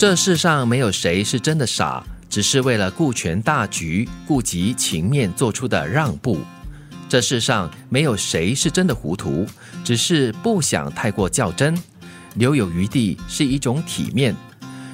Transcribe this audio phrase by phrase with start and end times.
[0.00, 6.40] 这世上没有谁是真的傻，只是为了顾全大局、顾及情面做出的让步。
[7.06, 9.46] 这世上没有谁是真的糊涂，
[9.84, 11.76] 只是不想太过较真，
[12.36, 14.34] 留有余地是一种体面。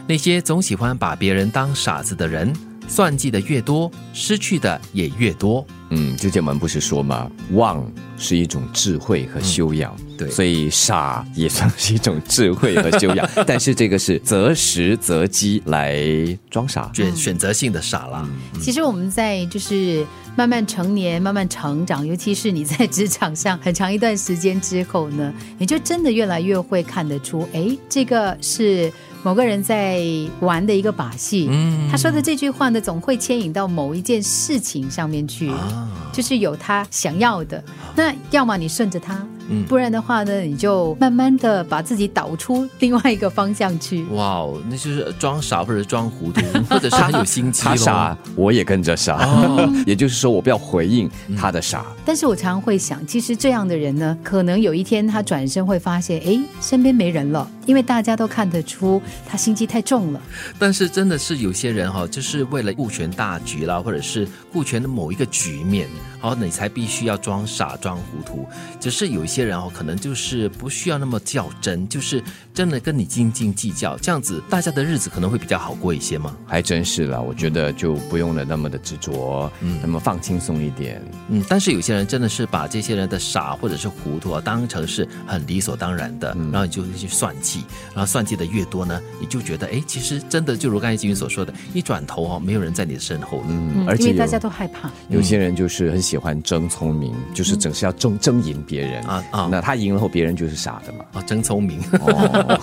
[0.08, 2.52] 那些总喜欢把别人当傻子的人，
[2.88, 5.64] 算计的越多，失去的也越多。
[5.90, 7.30] 嗯，就我们不是说吗？
[7.52, 7.88] 忘
[8.18, 13.28] 是一种智慧和修养，对所以傻也算是一种智慧和修养。
[13.46, 16.04] 但是这个是择时择机来
[16.50, 18.28] 装傻，选选择性的傻啦。
[18.60, 20.06] 其实我们在就是
[20.36, 28.92] 慢慢成年、慢慢成长，尤其是你在职场上很长一段时间之后呢，你就真的越来越会看得出，哎，这个是
[29.22, 30.02] 某个人在
[30.40, 31.48] 玩的一个把戏。
[31.50, 37.62] 嗯他说的这句话呢，总会牵引到某一件事情上面去，啊，就是有他想要的。
[37.94, 44.04] 那要么你顺着他，嗯不然的话呢，你就慢慢的把自己导出另外一个方向去。
[44.12, 49.16] 哇哦，那就是装傻或者装糊涂，或者是他有心机咯 他傻，我也跟着傻。
[49.16, 51.84] 哦 也就是说，我不要回应他的傻。
[52.04, 60.20] 但是我常常会想，其实这样的人呢，可能有一天他转身会发现，哎，身边没人了，因为大家都看得出他心机太重了。
[60.58, 65.88] 但是真的是有些人哈、就是为了顾全大局啦，或者是顾全的某一个局面，
[66.20, 68.46] 好，你才必须要装傻装糊涂。
[68.80, 72.22] 只是有一些人哦，可能就是不需要那么较真，就是
[72.54, 76.36] 真的跟你斤斤计较，这样子大家的日子可能会比较好过一些嘛。
[76.46, 81.02] 还真是啦，我觉得就不用了那么的执着，嗯，那么放轻松一点。
[81.28, 87.55] 嗯，但是有些人真的是把这些人的傻或者是糊涂啊当成是很理所当然的，然后你就会去算计，
[87.94, 93.44] 然后算计的越多呢，你就觉得哎，其实真的就如刚才金云所说的，一转头哦，没有人在你的身后了。
[93.48, 94.90] 嗯，嗯，而且因为大家都害怕。
[95.08, 101.04] 有些人就是很喜欢争聪明，就是总是要争争赢别人啊啊那他赢了后，别人就是傻的嘛。
[101.12, 101.80] 啊，争聪明。
[102.00, 102.58] 哦，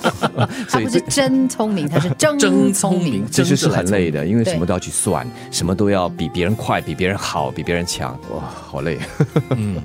[0.67, 3.25] 他所以不是真聪明，他是 争争聪明。
[3.31, 8.99] 其实是很累的，因为什么都要去算，什么都要比别人快，比别人好，比别人强，哇，好累。
[9.55, 9.81] 嗯，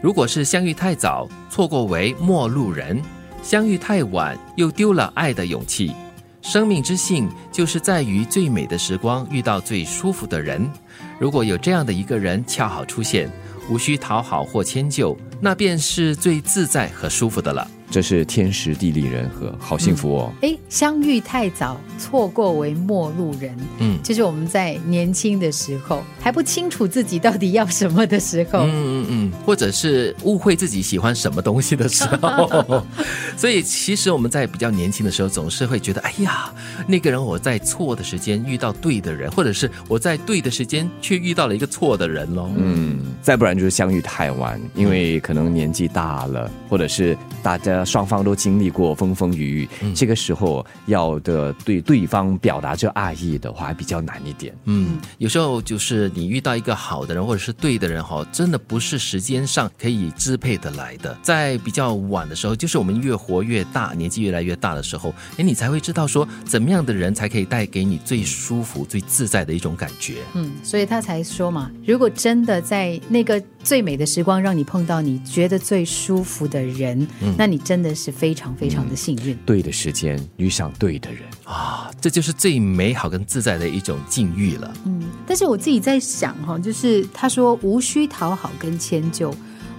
[0.00, 2.96] 如果是相遇太早，错过为陌路人；
[3.42, 5.92] 相遇太晚，又丢了爱的勇气。
[6.40, 10.70] 生命之幸，就是在于最美的时光遇到最舒服的人。
[11.18, 13.30] 如果有这样的一个人恰好出现，
[13.68, 17.68] 无需讨好或迁就，那便是最自在和舒服的了。
[17.92, 20.32] 这是天时地利人和，好幸福哦。
[20.40, 23.54] 哎，相遇太早，错过为陌路人。
[23.80, 32.82] 嗯就是我们在年轻的时候还不清楚自己到底要什么的时候，嗯嗯嗯，或者是误会自己喜欢什么东西的时候，
[33.36, 36.50] 所以其实我们在比较年轻的时候，总是会觉得，哎呀，
[36.86, 42.50] 那个人我在错的时间遇到对的人，或者是我在对的时间却遇到了一个错的人喽。
[42.56, 54.54] 嗯，再不然就是相遇太晚，因为可能年纪大了，或者是大家双方都经历过风风雨雨，这个时候要的对对方表达这爱意的话，还比较难一点。
[54.64, 61.16] 嗯，有时候就是你遇到一个好的人或者是对的人哈，真的不是时间上可以支配得来的。
[61.22, 70.16] 在比较晚的时候，就是我们越活越大，年纪越来越大的时候，哎，你才会知道说怎么样的人才可以带给你最舒服、最自在的一种感觉。
[70.34, 77.06] 嗯，所以他才说嘛，如果真的在那个最美的时光让你碰到你觉得最舒服的人，
[77.38, 79.36] 那你真的是非常非常的幸运。
[79.46, 84.74] 对的时间遇上对的人，啊，这就是最美好跟自在的一种境遇了。
[84.84, 89.32] 嗯，但是我自己在想哈，就是他说无需讨好跟迁就，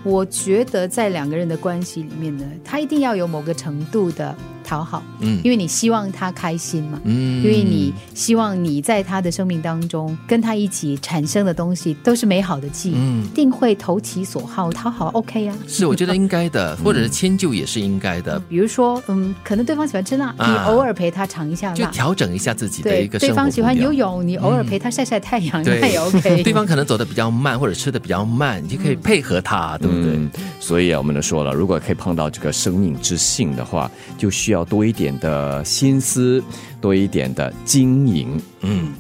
[0.04, 5.40] 我觉得在两个人的关系里面呢，他一定要有某个程度的讨好，嗯。
[5.44, 7.44] 因为你希望他开心嘛，嗯。
[7.44, 13.28] 因为你希望你在他的生命当中跟他一起产生的东西都是美好的记忆，嗯。
[13.36, 15.56] 定会投其所好，讨好 OK 啊。
[15.68, 20.48] 是我觉得应该的， 或者是迁就也是应该的，比如说，嗯，可能对方喜欢吃辣，啊。
[20.48, 21.76] 你偶尔陪他尝一下辣。
[21.76, 25.80] 就调整一下自己的，一个对方喜欢游泳，你偶尔陪他晒晒太阳，对。
[25.82, 26.44] 那也 OK。
[26.44, 30.14] 对方可能走的比较慢，或者吃的比较慢，你就可以配合他，对不对？
[30.16, 36.42] 嗯，所以啊，我们都说了，如果可以碰到这个生命之性的话，就需要多一点的心思，
[36.80, 38.42] 多一点的经营。
[38.62, 38.94] 嗯，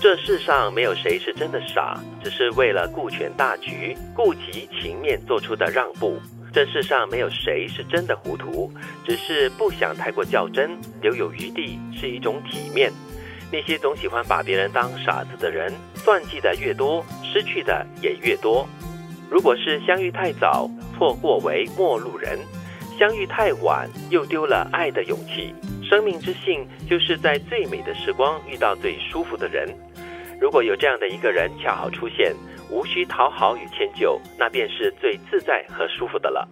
[0.00, 6.18] 这世上没有谁是真的傻，只是为了顾全大局、顾及情面做出的让步。
[6.52, 8.68] 这世上没有谁是真的糊涂，
[9.06, 12.90] 只是不想太过较真，留有余地是一种体面。
[13.52, 18.66] 那些总喜欢把别人当傻子的人，算计的越多，失去的也越多。
[19.30, 22.38] 如果是相遇太早，错过为陌路人；
[22.98, 25.54] 相遇太晚，又丢了爱的勇气。
[25.84, 29.68] 生命之幸，就是在最美的时光遇到最舒服的人。
[30.40, 32.34] 如果有这样的一个人恰好出现，
[32.70, 36.48] 无需讨好与迁就，那便是最自在和舒服的了。